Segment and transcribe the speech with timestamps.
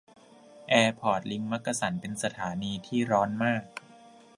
[0.69, 3.63] แอร์พอร์ตลิงค์มักกะสัน เป็นสถานีที่ร้อนมาก